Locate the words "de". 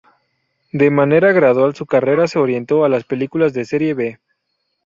0.73-0.89, 3.53-3.65